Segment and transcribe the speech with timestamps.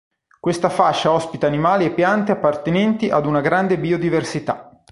[0.39, 4.81] Questa fascia ospita animali e piante appartenenti ad una grande biodiversità.